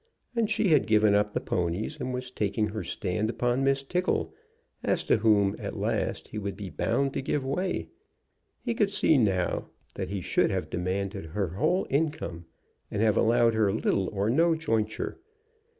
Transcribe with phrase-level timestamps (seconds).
[0.35, 4.33] And she had given up the ponies, and was taking her stand upon Miss Tickle,
[4.83, 7.87] as to whom at last he would be bound to give way.
[8.65, 12.45] He could see now that he should have demanded her whole income,
[12.89, 15.19] and have allowed her little or no jointure.